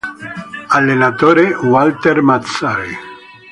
[0.77, 2.97] Allenatore: Walter Mazzarri